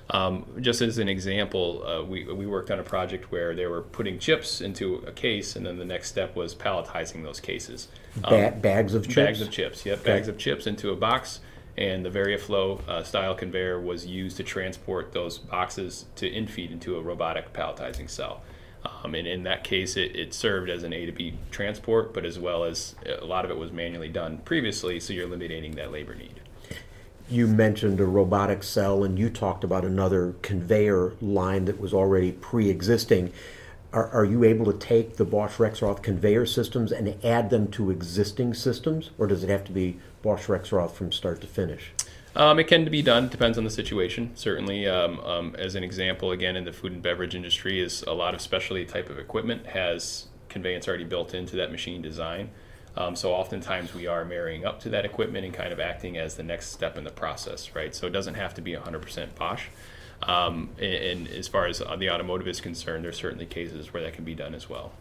um, 0.10 0.46
just 0.62 0.82
as 0.82 0.98
an 0.98 1.10
example, 1.10 1.86
uh, 1.86 2.02
we, 2.02 2.24
we 2.24 2.48
worked 2.48 2.72
on 2.72 2.80
a 2.80 2.84
project 2.84 3.34
where 3.34 3.54
they 3.54 3.68
were 3.68 3.82
putting 3.82 4.18
chips 4.18 4.62
into 4.62 5.04
a 5.06 5.12
case, 5.12 5.58
and 5.58 5.66
then 5.66 5.78
the 5.78 5.84
next 5.84 6.08
step 6.08 6.38
was 6.38 6.56
palletizing 6.56 7.22
those 7.22 7.42
cases. 7.42 7.90
Ba- 8.22 8.54
um, 8.54 8.60
bags 8.62 8.94
of 8.94 9.04
chips? 9.04 9.16
Bags 9.16 9.42
of 9.42 9.52
chips, 9.52 9.86
yep, 9.86 10.00
okay. 10.00 10.14
bags 10.14 10.30
of 10.30 10.38
chips 10.38 10.68
into 10.68 10.92
a 10.92 10.96
box. 10.96 11.42
And 11.76 12.06
the 12.06 12.10
VarioFlow 12.10 12.88
uh, 12.88 13.04
style 13.04 13.36
conveyor 13.36 13.82
was 13.82 14.06
used 14.06 14.38
to 14.38 14.44
transport 14.44 15.12
those 15.12 15.40
boxes 15.40 16.06
to 16.18 16.30
infeed 16.30 16.72
into 16.72 16.96
a 16.96 17.02
robotic 17.02 17.52
palletizing 17.52 18.10
cell. 18.10 18.42
Um, 18.86 19.16
and 19.16 19.28
in 19.28 19.44
that 19.44 19.66
case, 19.66 19.98
it, 19.98 20.16
it, 20.16 20.34
served 20.34 20.70
as 20.70 20.84
an 20.84 20.94
A 20.94 21.08
to 21.08 21.12
B 21.12 21.34
transport, 21.52 22.14
but 22.14 22.26
as 22.26 22.38
well 22.38 22.64
as 22.64 22.96
a 23.06 23.26
lot 23.26 23.44
of 23.44 23.52
it 23.52 23.58
was 23.58 23.72
manually 23.72 24.10
done 24.10 24.38
previously, 24.40 25.00
so 25.00 25.14
you're 25.14 25.26
eliminating 25.26 25.76
that 25.76 25.92
labor 25.92 26.16
need 26.16 26.40
you 27.30 27.48
mentioned 27.48 28.00
a 28.00 28.06
robotic 28.06 28.64
cell 28.64 29.04
and 29.04 29.18
you 29.18 29.30
talked 29.30 29.64
about 29.64 29.86
another 29.86 30.36
conveyor 30.42 31.14
line 31.22 31.66
that 31.66 31.80
was 31.80 31.94
already 31.94 32.32
pre-existing 32.32 33.32
are, 33.92 34.10
are 34.10 34.26
you 34.26 34.44
able 34.44 34.66
to 34.66 34.78
take 34.78 35.18
the 35.18 35.26
bosch 35.26 35.58
rexroth 35.58 36.02
conveyor 36.02 36.46
systems 36.46 36.92
and 36.92 37.24
add 37.24 37.50
them 37.50 37.68
to 37.68 37.92
existing 37.92 38.54
systems 38.54 39.12
or 39.18 39.28
does 39.28 39.44
it 39.44 39.50
have 39.50 39.64
to 39.64 39.72
be 39.72 39.98
bosch 40.22 40.48
rexroth 40.48 40.92
from 40.92 41.12
start 41.12 41.40
to 41.42 41.48
finish 41.48 41.92
um, 42.36 42.58
it 42.58 42.64
can 42.64 42.86
be 42.86 43.02
done. 43.02 43.30
Depends 43.30 43.58
on 43.58 43.64
the 43.64 43.70
situation. 43.70 44.32
Certainly, 44.36 44.88
um, 44.88 45.20
um, 45.20 45.56
as 45.58 45.76
an 45.76 45.84
example, 45.84 46.32
again 46.32 46.56
in 46.56 46.64
the 46.64 46.74
food 46.74 46.92
and 46.92 47.02
beverage 47.02 47.36
industry, 47.36 47.80
is 47.80 48.02
a 48.04 48.14
lot 48.14 48.34
of 48.34 48.42
specialty 48.42 48.86
type 48.86 49.10
of 49.10 49.20
equipment 49.20 49.68
has 49.68 50.28
conveyance 50.50 50.88
already 50.88 51.04
built 51.04 51.34
into 51.34 51.56
that 51.58 51.72
machine 51.72 52.02
design. 52.02 52.50
Um, 52.96 53.16
so 53.16 53.34
oftentimes 53.34 53.94
we 53.94 54.08
are 54.08 54.24
marrying 54.24 54.66
up 54.66 54.80
to 54.82 54.90
that 54.90 55.06
equipment 55.06 55.46
and 55.46 55.54
kind 55.54 55.74
of 55.74 55.80
acting 55.80 56.18
as 56.18 56.36
the 56.36 56.44
next 56.44 56.72
step 56.72 56.98
in 56.98 57.04
the 57.04 57.12
process, 57.12 57.76
right? 57.76 57.96
So 57.96 58.06
it 58.08 58.12
doesn't 58.12 58.36
have 58.36 58.54
to 58.56 58.62
be 58.62 58.74
100% 58.74 59.36
Bosch. 59.36 59.66
Um, 60.22 60.70
and, 60.78 60.94
and, 60.94 61.28
as 61.28 61.48
far 61.48 61.66
as 61.66 61.80
the 61.80 62.10
automotive 62.10 62.48
is 62.48 62.62
concerned, 62.62 63.04
there's 63.04 63.18
certainly 63.18 63.46
cases 63.46 63.94
where 63.94 64.04
that 64.04 64.14
can 64.14 64.24
be 64.24 64.36
done 64.36 64.56
as 64.56 64.70
well. 64.70 64.94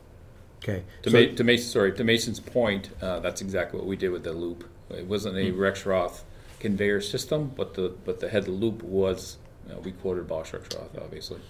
Okay. 0.63 0.83
To, 1.03 1.11
so, 1.11 1.45
Ma- 1.45 1.55
to 1.55 1.59
sorry, 1.59 1.93
to 1.93 2.03
Mason's 2.03 2.41
point, 2.41 2.91
uh, 3.01 3.21
that's 3.21 3.41
exactly 3.41 3.79
what 3.79 3.87
we 3.87 3.97
did 3.97 4.11
with 4.11 4.25
the 4.25 4.33
loop. 4.33 4.69
It 4.91 5.07
wasn't 5.07 5.37
a 5.37 5.41
mm-hmm. 5.41 5.61
Rexroth 5.61 6.23
conveyor 6.61 7.01
system, 7.01 7.53
but 7.57 7.75
the 7.75 7.95
but 8.05 8.21
the 8.21 8.29
head 8.29 8.47
loop 8.49 8.83
was 8.83 9.39
uh, 9.71 9.79
we 9.81 9.93
quoted 9.93 10.29
Bosch 10.29 10.53
Rexroth, 10.53 11.01
obviously. 11.01 11.41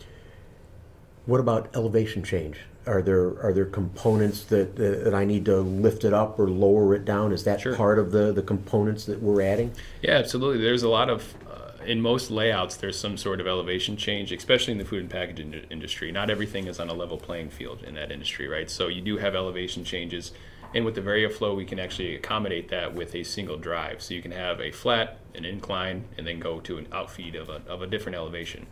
What 1.27 1.41
about 1.41 1.75
elevation 1.75 2.23
change? 2.23 2.59
Are 2.87 3.01
there 3.01 3.41
are 3.45 3.53
there 3.53 3.65
components 3.65 4.43
that, 4.45 4.75
that 4.77 5.05
that 5.05 5.15
I 5.15 5.25
need 5.25 5.45
to 5.45 5.59
lift 5.61 6.05
it 6.05 6.13
up 6.13 6.39
or 6.39 6.49
lower 6.49 6.95
it 6.95 7.05
down? 7.05 7.33
Is 7.33 7.45
that 7.45 7.61
Sure. 7.61 7.77
part 7.77 7.99
of 8.01 8.11
the 8.11 8.33
the 8.33 8.43
components 8.43 9.05
that 9.07 9.23
we're 9.23 9.41
adding? 9.43 9.73
Yeah, 10.03 10.15
absolutely. 10.15 10.63
There's 10.65 10.83
a 10.83 10.89
lot 10.89 11.09
of, 11.09 11.35
uh, 11.49 11.85
in 11.85 12.01
most 12.01 12.33
layouts, 12.33 12.77
there's 12.77 12.99
some 12.99 13.17
sort 13.17 13.41
of 13.41 13.47
elevation 13.47 13.97
change, 13.97 14.33
especially 14.33 14.73
in 14.73 14.79
the 14.79 14.85
food 14.85 15.01
and 15.01 15.11
packaging 15.11 15.55
industry. 15.71 16.11
Not 16.11 16.29
everything 16.29 16.67
is 16.67 16.81
on 16.81 16.89
a 16.89 16.95
level 16.95 17.19
playing 17.19 17.51
field 17.51 17.85
in 17.85 17.95
that 17.95 18.11
industry, 18.11 18.49
right? 18.49 18.69
So 18.69 18.89
you 18.89 19.01
do 19.01 19.19
have 19.19 19.37
elevation 19.37 19.85
changes. 19.85 20.33
And 20.75 20.85
with 20.87 20.95
the 20.95 21.03
VarioFlow, 21.03 21.55
we 21.55 21.67
can 21.67 21.79
actually 21.79 22.15
accommodate 22.17 22.69
that 22.71 22.95
with 22.95 23.15
a 23.15 23.23
single 23.25 23.59
drive. 23.59 24.01
So 24.03 24.15
you 24.15 24.23
can 24.23 24.33
have 24.33 24.59
a 24.59 24.73
flat, 24.73 25.19
an 25.35 25.45
incline, 25.45 26.07
and 26.17 26.27
then 26.27 26.41
go 26.41 26.61
to 26.61 26.79
an 26.79 26.89
outfeed 26.91 27.35
of 27.37 27.49
a, 27.51 27.61
of 27.69 27.83
a 27.83 27.87
different 27.87 28.17
elevation. 28.17 28.67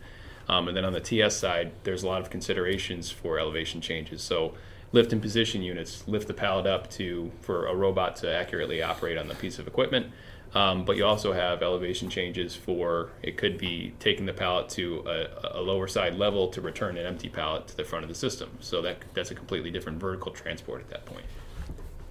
Um, 0.47 0.67
and 0.67 0.75
then 0.75 0.85
on 0.85 0.93
the 0.93 0.99
TS 0.99 1.35
side, 1.35 1.71
there's 1.83 2.03
a 2.03 2.07
lot 2.07 2.21
of 2.21 2.29
considerations 2.29 3.09
for 3.09 3.39
elevation 3.39 3.81
changes. 3.81 4.21
So 4.21 4.53
lift 4.91 5.13
and 5.13 5.21
position 5.21 5.61
units 5.61 6.07
lift 6.07 6.27
the 6.27 6.33
pallet 6.33 6.67
up 6.67 6.89
to 6.91 7.31
for 7.41 7.67
a 7.67 7.75
robot 7.75 8.15
to 8.17 8.33
accurately 8.33 8.81
operate 8.81 9.17
on 9.17 9.27
the 9.27 9.35
piece 9.35 9.59
of 9.59 9.67
equipment. 9.67 10.07
Um, 10.53 10.83
but 10.83 10.97
you 10.97 11.05
also 11.05 11.31
have 11.31 11.61
elevation 11.61 12.09
changes 12.09 12.55
for 12.55 13.11
it 13.23 13.37
could 13.37 13.57
be 13.57 13.93
taking 13.99 14.25
the 14.25 14.33
pallet 14.33 14.67
to 14.69 15.01
a, 15.07 15.59
a 15.59 15.61
lower 15.61 15.87
side 15.87 16.15
level 16.15 16.49
to 16.49 16.59
return 16.59 16.97
an 16.97 17.05
empty 17.05 17.29
pallet 17.29 17.67
to 17.69 17.77
the 17.77 17.85
front 17.85 18.03
of 18.03 18.09
the 18.09 18.15
system. 18.15 18.49
So 18.59 18.81
that 18.81 18.97
that's 19.13 19.31
a 19.31 19.35
completely 19.35 19.71
different 19.71 19.99
vertical 19.99 20.31
transport 20.31 20.81
at 20.81 20.89
that 20.89 21.05
point. 21.05 21.25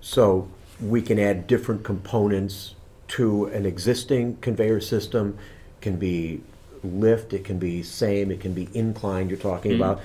So 0.00 0.48
we 0.80 1.02
can 1.02 1.18
add 1.18 1.46
different 1.46 1.84
components 1.84 2.76
to 3.08 3.46
an 3.46 3.66
existing 3.66 4.38
conveyor 4.38 4.80
system. 4.80 5.36
Can 5.82 5.96
be 5.96 6.42
lift, 6.82 7.32
it 7.32 7.44
can 7.44 7.58
be 7.58 7.82
same, 7.82 8.30
it 8.30 8.40
can 8.40 8.52
be 8.54 8.68
inclined. 8.74 9.30
You're 9.30 9.38
talking 9.38 9.72
Mm-hmm. 9.72 9.82
about 9.82 10.00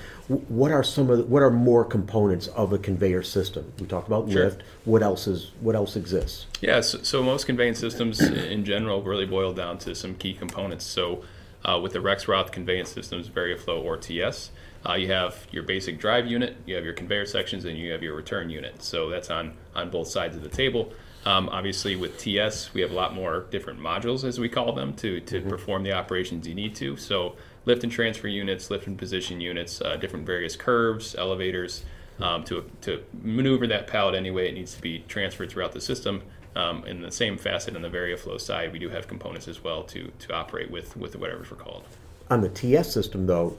what 0.48 0.70
are 0.72 0.82
some 0.82 1.08
of 1.10 1.18
the, 1.18 1.24
what 1.24 1.42
are 1.42 1.50
more 1.50 1.84
components 1.84 2.46
of 2.48 2.72
a 2.72 2.78
conveyor 2.78 3.22
system? 3.22 3.72
We 3.80 3.86
talked 3.86 4.06
about 4.08 4.30
Sure. 4.30 4.44
lift. 4.44 4.62
What 4.84 5.02
else 5.02 5.26
is 5.26 5.50
what 5.60 5.74
else 5.74 5.96
exists? 5.96 6.46
Yeah, 6.60 6.80
so, 6.80 6.98
so 7.02 7.22
most 7.22 7.46
conveyance 7.46 7.78
systems 7.78 8.20
in 8.20 8.64
general 8.64 9.02
really 9.02 9.26
boil 9.26 9.52
down 9.52 9.78
to 9.78 9.94
some 9.94 10.14
key 10.14 10.34
components. 10.34 10.84
So 10.84 11.22
uh, 11.64 11.80
with 11.82 11.92
the 11.92 11.98
Rexroth 12.00 12.52
conveyance 12.52 12.90
systems, 12.90 13.28
VarioFlow 13.28 13.82
or 13.82 13.96
TS, 13.96 14.50
uh, 14.88 14.94
you 14.94 15.08
have 15.08 15.46
your 15.50 15.64
basic 15.64 15.98
drive 15.98 16.26
unit, 16.26 16.56
you 16.66 16.74
have 16.76 16.84
your 16.84 16.94
conveyor 16.94 17.26
sections, 17.26 17.64
and 17.64 17.76
you 17.76 17.90
have 17.90 18.02
your 18.02 18.14
return 18.14 18.50
unit. 18.50 18.82
So 18.82 19.10
that's 19.10 19.30
on, 19.30 19.54
on 19.74 19.90
both 19.90 20.06
sides 20.08 20.36
of 20.36 20.42
the 20.42 20.48
table. 20.48 20.92
Um, 21.26 21.48
obviously, 21.48 21.96
with 21.96 22.18
TS, 22.18 22.72
we 22.72 22.80
have 22.82 22.92
a 22.92 22.94
lot 22.94 23.12
more 23.12 23.46
different 23.50 23.80
modules, 23.80 24.22
as 24.22 24.38
we 24.38 24.48
call 24.48 24.72
them, 24.72 24.94
to, 24.94 25.18
to 25.20 25.40
perform 25.40 25.82
the 25.82 25.92
operations 25.92 26.46
you 26.46 26.54
need 26.54 26.76
to. 26.76 26.96
So 26.96 27.34
lift 27.64 27.82
and 27.82 27.90
transfer 27.90 28.28
units, 28.28 28.70
lift 28.70 28.86
and 28.86 28.96
position 28.96 29.40
units, 29.40 29.80
uh, 29.80 29.96
different 29.96 30.24
various 30.24 30.54
curves, 30.54 31.16
elevators, 31.16 31.84
um, 32.20 32.44
to, 32.44 32.70
to 32.82 33.02
maneuver 33.22 33.66
that 33.66 33.88
pallet 33.88 34.14
any 34.14 34.30
way 34.30 34.48
it 34.48 34.54
needs 34.54 34.74
to 34.76 34.80
be 34.80 35.00
transferred 35.08 35.50
throughout 35.50 35.72
the 35.72 35.80
system. 35.80 36.22
Um, 36.54 36.84
in 36.84 37.02
the 37.02 37.10
same 37.10 37.36
facet 37.36 37.74
on 37.74 37.82
the 37.82 37.90
VarioFlow 37.90 38.40
side, 38.40 38.72
we 38.72 38.78
do 38.78 38.88
have 38.88 39.08
components 39.08 39.48
as 39.48 39.62
well 39.62 39.82
to, 39.82 40.10
to 40.20 40.32
operate 40.32 40.70
with, 40.70 40.96
with 40.96 41.16
whatever's 41.16 41.50
we're. 41.50 41.82
On 42.30 42.40
the 42.40 42.48
TS 42.48 42.92
system, 42.92 43.26
though, 43.26 43.58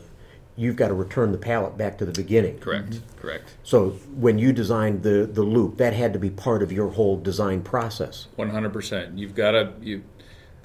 you've 0.57 0.75
got 0.75 0.89
to 0.89 0.93
return 0.93 1.31
the 1.31 1.37
pallet 1.37 1.77
back 1.77 1.97
to 1.99 2.05
the 2.05 2.11
beginning. 2.11 2.59
Correct, 2.59 2.99
correct. 3.21 3.55
So 3.63 3.91
when 4.15 4.37
you 4.39 4.51
designed 4.51 5.03
the, 5.03 5.29
the 5.31 5.43
loop, 5.43 5.77
that 5.77 5.93
had 5.93 6.11
to 6.13 6.19
be 6.19 6.29
part 6.29 6.61
of 6.63 6.71
your 6.71 6.89
whole 6.89 7.17
design 7.17 7.61
process. 7.61 8.27
One 8.35 8.49
hundred 8.49 8.73
percent. 8.73 9.17
You've 9.17 9.35
got 9.35 9.51
to 9.51 9.73
you. 9.81 10.03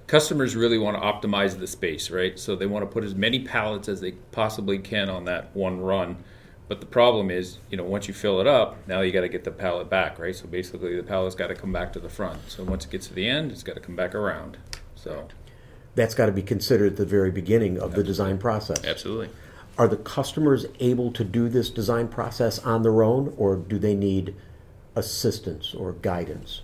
Customers 0.09 0.57
really 0.57 0.79
want 0.79 0.97
to 0.97 1.03
optimize 1.03 1.59
the 1.59 1.67
space, 1.67 2.11
right? 2.11 2.39
So 2.39 2.57
they 2.57 2.67
want 2.67 2.83
to 2.83 2.93
put 2.93 3.05
as 3.05 3.15
many 3.15 3.45
pallets 3.45 3.89
as 3.89 4.01
they 4.01 4.13
possibly 4.33 4.79
can 4.79 5.09
on 5.09 5.25
that 5.27 5.55
one 5.55 5.81
run. 5.81 6.17
But 6.69 6.81
the 6.81 6.87
problem 6.87 7.31
is, 7.31 7.59
you 7.71 7.77
know, 7.77 7.85
once 7.85 8.09
you 8.09 8.15
fill 8.15 8.41
it 8.41 8.47
up, 8.47 8.77
now 8.87 9.01
you 9.03 9.13
got 9.13 9.23
to 9.23 9.29
get 9.29 9.45
the 9.45 9.51
pallet 9.51 9.91
back, 9.91 10.19
right? 10.19 10.35
So 10.35 10.47
basically, 10.47 10.97
the 10.97 11.03
pallet's 11.03 11.35
got 11.35 11.49
to 11.49 11.55
come 11.55 11.73
back 11.73 11.93
to 11.95 12.01
the 12.01 12.09
front. 12.09 12.51
So 12.51 12.65
once 12.65 12.85
it 12.85 12.91
gets 12.91 13.09
to 13.09 13.15
the 13.15 13.29
end, 13.29 13.53
it's 13.53 13.63
got 13.63 13.75
to 13.75 13.81
come 13.81 13.97
back 13.97 14.15
around. 14.15 14.57
So 14.95 15.29
That's 15.95 16.15
got 16.15 16.27
to 16.27 16.33
be 16.33 16.43
considered 16.43 16.93
at 16.93 16.97
the 16.97 17.05
very 17.05 17.31
beginning 17.31 17.79
of 17.79 17.95
the 17.95 18.03
design 18.03 18.39
process. 18.39 18.83
Absolutely. 18.85 19.29
Are 19.79 19.89
the 19.89 19.97
customers 19.97 20.67
able 20.81 21.13
to 21.13 21.25
do 21.25 21.49
this 21.49 21.71
design 21.71 22.09
process 22.09 22.59
on 22.59 22.83
their 22.83 23.03
own, 23.03 23.35
or 23.37 23.57
do 23.57 23.79
they 23.79 23.95
need 23.95 24.35
assistance 24.95 25.75
or 25.75 25.93
guidance? 25.93 26.61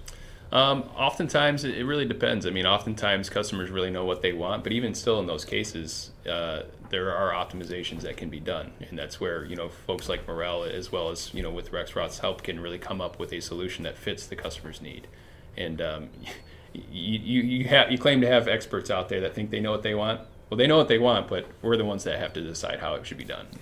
Um, 0.50 0.84
oftentimes, 0.96 1.64
it 1.64 1.82
really 1.82 2.06
depends. 2.06 2.46
I 2.46 2.50
mean, 2.50 2.66
oftentimes 2.66 3.28
customers 3.28 3.70
really 3.70 3.90
know 3.90 4.04
what 4.04 4.22
they 4.22 4.32
want, 4.32 4.62
but 4.62 4.72
even 4.72 4.94
still, 4.94 5.20
in 5.20 5.26
those 5.26 5.44
cases, 5.44 6.10
uh, 6.28 6.62
there 6.88 7.14
are 7.14 7.32
optimizations 7.32 8.00
that 8.00 8.16
can 8.16 8.30
be 8.30 8.40
done, 8.40 8.72
and 8.88 8.98
that's 8.98 9.20
where 9.20 9.44
you 9.44 9.56
know 9.56 9.68
folks 9.68 10.08
like 10.08 10.26
Morrell, 10.26 10.64
as 10.64 10.90
well 10.90 11.10
as 11.10 11.32
you 11.34 11.42
know 11.42 11.50
with 11.50 11.70
Rexroth's 11.70 12.20
help, 12.20 12.42
can 12.42 12.60
really 12.60 12.78
come 12.78 13.00
up 13.00 13.18
with 13.18 13.32
a 13.32 13.40
solution 13.40 13.84
that 13.84 13.98
fits 13.98 14.26
the 14.26 14.36
customer's 14.36 14.80
need. 14.80 15.06
And 15.56 15.82
um, 15.82 16.08
you 16.72 17.18
you 17.18 17.42
you, 17.42 17.68
ha- 17.68 17.88
you 17.90 17.98
claim 17.98 18.22
to 18.22 18.26
have 18.26 18.48
experts 18.48 18.90
out 18.90 19.10
there 19.10 19.20
that 19.20 19.34
think 19.34 19.50
they 19.50 19.60
know 19.60 19.70
what 19.70 19.82
they 19.82 19.94
want. 19.94 20.20
Well, 20.48 20.56
they 20.58 20.66
know 20.66 20.78
what 20.78 20.88
they 20.88 20.98
want, 20.98 21.28
but 21.28 21.46
we're 21.62 21.76
the 21.76 21.84
ones 21.84 22.04
that 22.04 22.18
have 22.18 22.32
to 22.34 22.40
decide 22.40 22.80
how 22.80 22.94
it 22.94 23.06
should 23.06 23.18
be 23.18 23.24
done. 23.24 23.46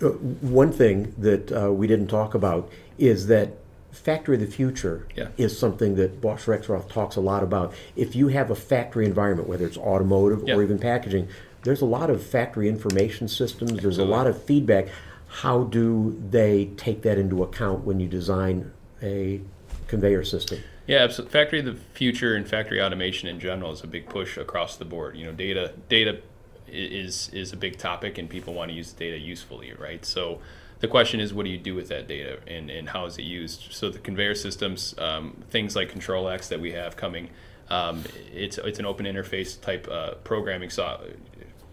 Uh, 0.00 0.10
One 0.10 0.70
thing 0.70 1.12
that 1.18 1.50
uh, 1.50 1.72
we 1.72 1.88
didn't 1.88 2.06
talk 2.06 2.32
about 2.32 2.70
is 2.98 3.26
that 3.26 3.54
factory 3.90 4.36
of 4.36 4.40
the 4.40 4.46
future 4.46 5.08
Yeah. 5.16 5.26
is 5.36 5.58
something 5.58 5.96
that 5.96 6.20
Bosch 6.20 6.44
Rexroth 6.46 6.88
talks 6.88 7.16
a 7.16 7.20
lot 7.20 7.42
about. 7.42 7.74
If 7.96 8.14
you 8.14 8.28
have 8.28 8.48
a 8.52 8.54
factory 8.54 9.06
environment, 9.06 9.48
whether 9.48 9.66
it's 9.66 9.76
automotive 9.76 10.44
Yeah. 10.46 10.54
or 10.54 10.62
even 10.62 10.78
packaging, 10.78 11.26
there's 11.64 11.80
a 11.80 11.84
lot 11.84 12.10
of 12.10 12.22
factory 12.22 12.68
information 12.68 13.26
systems. 13.26 13.82
There's 13.82 13.98
a 13.98 14.04
lot 14.04 14.28
of 14.28 14.40
feedback. 14.40 14.86
How 15.26 15.64
do 15.64 16.16
they 16.30 16.66
take 16.76 17.02
that 17.02 17.18
into 17.18 17.42
account 17.42 17.84
when 17.84 17.98
you 17.98 18.06
design 18.06 18.70
a 19.02 19.40
conveyor 19.88 20.22
system? 20.22 20.60
Yeah, 20.88 21.00
absolutely. 21.00 21.32
Factory 21.32 21.58
of 21.60 21.66
the 21.66 21.74
future 21.92 22.34
and 22.34 22.48
factory 22.48 22.82
automation 22.82 23.28
in 23.28 23.38
general 23.38 23.70
is 23.72 23.84
a 23.84 23.86
big 23.86 24.08
push 24.08 24.38
across 24.38 24.76
the 24.76 24.86
board. 24.86 25.16
You 25.16 25.26
know, 25.26 25.32
data 25.32 25.74
data 25.90 26.22
is 26.66 27.28
is 27.34 27.52
a 27.52 27.58
big 27.58 27.76
topic, 27.76 28.16
and 28.16 28.28
people 28.28 28.54
want 28.54 28.70
to 28.70 28.74
use 28.74 28.92
data 28.92 29.18
usefully, 29.18 29.74
right? 29.78 30.02
So 30.02 30.40
the 30.80 30.88
question 30.88 31.20
is, 31.20 31.34
what 31.34 31.44
do 31.44 31.50
you 31.50 31.58
do 31.58 31.74
with 31.74 31.88
that 31.88 32.08
data, 32.08 32.38
and, 32.46 32.70
and 32.70 32.88
how 32.88 33.04
is 33.04 33.18
it 33.18 33.24
used? 33.24 33.68
So 33.70 33.90
the 33.90 33.98
conveyor 33.98 34.34
systems, 34.34 34.94
um, 34.96 35.36
things 35.50 35.76
like 35.76 35.92
ctrlX 35.92 36.48
that 36.48 36.60
we 36.60 36.72
have 36.72 36.96
coming, 36.96 37.28
um, 37.68 38.02
it's 38.32 38.56
it's 38.56 38.78
an 38.78 38.86
open 38.86 39.04
interface 39.04 39.60
type 39.60 39.86
uh, 39.90 40.14
programming 40.24 40.70
so, 40.70 41.02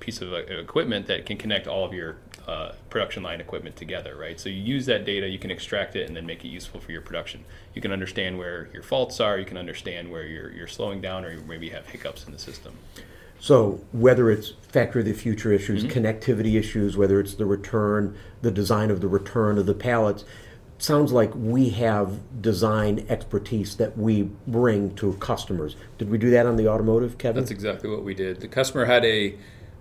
piece 0.01 0.22
of 0.22 0.34
uh, 0.34 0.39
equipment 0.39 1.07
that 1.07 1.25
can 1.25 1.38
connect 1.38 1.67
all 1.67 1.86
of 1.86 1.93
your 1.93 2.17
uh, 2.47 2.73
production 2.89 3.23
line 3.23 3.41
equipment 3.41 3.75
together, 3.75 4.15
right? 4.15 4.39
So 4.39 4.49
you 4.49 4.61
use 4.61 4.85
that 4.85 5.05
data, 5.05 5.27
you 5.27 5.39
can 5.39 5.51
extract 5.51 5.95
it, 5.95 6.07
and 6.07 6.15
then 6.15 6.25
make 6.25 6.45
it 6.45 6.49
useful 6.49 6.79
for 6.79 6.91
your 6.91 7.01
production. 7.01 7.43
You 7.73 7.81
can 7.81 7.91
understand 7.91 8.37
where 8.37 8.69
your 8.73 8.83
faults 8.83 9.19
are, 9.19 9.37
you 9.37 9.45
can 9.45 9.57
understand 9.57 10.11
where 10.11 10.23
you're, 10.23 10.51
you're 10.51 10.67
slowing 10.67 11.01
down, 11.01 11.25
or 11.25 11.31
you 11.31 11.43
maybe 11.47 11.69
have 11.69 11.87
hiccups 11.87 12.25
in 12.25 12.31
the 12.31 12.39
system. 12.39 12.77
So 13.39 13.81
whether 13.91 14.29
it's 14.31 14.53
factory 14.61 15.01
of 15.01 15.07
the 15.07 15.13
future 15.13 15.51
issues, 15.51 15.83
Mm-hmm. 15.83 16.05
connectivity 16.05 16.57
issues, 16.57 16.95
whether 16.95 17.19
it's 17.19 17.33
the 17.35 17.45
return, 17.45 18.17
the 18.41 18.51
design 18.51 18.91
of 18.91 19.01
the 19.01 19.07
return 19.07 19.57
of 19.57 19.65
the 19.65 19.73
pallets, 19.73 20.23
sounds 20.77 21.11
like 21.11 21.31
we 21.35 21.69
have 21.69 22.41
design 22.41 23.05
expertise 23.09 23.75
that 23.77 23.97
we 23.97 24.23
bring 24.45 24.93
to 24.95 25.13
customers. 25.13 25.75
Did 25.97 26.09
we 26.09 26.17
do 26.17 26.29
that 26.31 26.45
on 26.45 26.57
the 26.57 26.67
automotive, 26.67 27.17
Kevin? 27.17 27.41
that's 27.41 27.51
exactly 27.51 27.89
what 27.89 28.03
we 28.03 28.13
did. 28.13 28.41
The 28.41 28.47
customer 28.47 28.85
had 28.85 29.03
a 29.05 29.35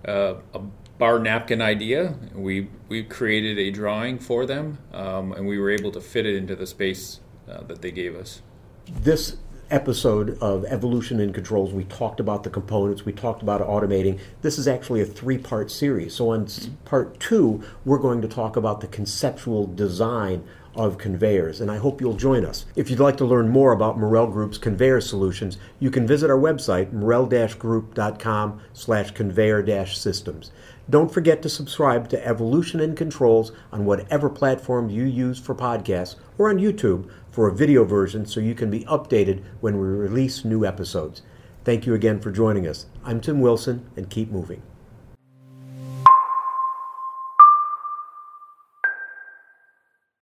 uh, 0.07 0.35
a 0.53 0.61
bar 0.97 1.19
napkin 1.19 1.61
idea. 1.61 2.15
We 2.33 2.69
we 2.87 3.03
created 3.03 3.57
a 3.57 3.71
drawing 3.71 4.19
for 4.19 4.45
them, 4.45 4.77
um, 4.93 5.31
and 5.33 5.47
we 5.47 5.57
were 5.59 5.69
able 5.69 5.91
to 5.91 6.01
fit 6.01 6.25
it 6.25 6.35
into 6.35 6.55
the 6.55 6.67
space 6.67 7.19
uh, 7.49 7.63
that 7.63 7.81
they 7.81 7.91
gave 7.91 8.15
us. 8.15 8.41
this 8.87 9.37
episode 9.71 10.37
of 10.41 10.63
Evolution 10.65 11.19
in 11.19 11.33
Controls, 11.33 11.73
we 11.73 11.83
talked 11.85 12.19
about 12.19 12.43
the 12.43 12.49
components, 12.49 13.03
we 13.03 13.11
talked 13.11 13.41
about 13.41 13.61
automating. 13.61 14.19
This 14.41 14.59
is 14.59 14.67
actually 14.67 15.01
a 15.01 15.05
three 15.05 15.37
part 15.37 15.71
series. 15.71 16.13
So, 16.13 16.29
on 16.29 16.45
s 16.45 16.69
part 16.85 17.19
two, 17.19 17.63
we're 17.83 17.97
going 17.97 18.21
to 18.21 18.27
talk 18.27 18.55
about 18.55 18.81
the 18.81 18.87
conceptual 18.87 19.65
design 19.67 20.43
of 20.75 20.97
conveyors, 20.97 21.61
and 21.61 21.71
I 21.71 21.77
hope 21.77 22.01
you'll 22.01 22.17
join 22.17 22.45
us. 22.45 22.65
If 22.75 22.89
you'd 22.89 22.99
like 22.99 23.17
to 23.17 23.25
learn 23.25 23.47
more 23.49 23.71
about 23.71 23.97
Morrell 23.97 24.27
Group's 24.27 24.57
conveyor 24.57 25.01
solutions, 25.01 25.57
you 25.79 25.89
can 25.89 26.05
visit 26.05 26.29
our 26.29 26.37
website, 26.37 26.91
morrell-group.com 26.91 28.61
slash 28.73 29.11
conveyor-systems. 29.11 30.51
Don't 30.87 31.11
forget 31.11 31.41
to 31.41 31.49
subscribe 31.49 32.09
to 32.09 32.27
Evolution 32.27 32.79
and 32.79 32.95
Controls 32.95 33.51
on 33.71 33.85
whatever 33.85 34.29
platform 34.29 34.89
you 34.89 35.03
use 35.03 35.39
for 35.39 35.55
podcasts 35.55 36.15
or 36.37 36.49
on 36.49 36.59
YouTube 36.59 37.09
for 37.31 37.47
a 37.47 37.55
video 37.55 37.83
version 37.83 38.27
so 38.27 38.39
you 38.39 38.53
can 38.53 38.69
be 38.69 38.85
updated 38.85 39.43
when 39.61 39.79
we 39.79 39.87
release 39.87 40.45
new 40.45 40.63
episodes. 40.63 41.23
Thank 41.63 41.87
you 41.87 41.95
again 41.95 42.19
for 42.19 42.29
joining 42.29 42.67
us. 42.67 42.85
I'm 43.03 43.19
Tim 43.19 43.41
Wilson, 43.41 43.89
and 43.95 44.11
keep 44.11 44.31
moving. 44.31 44.61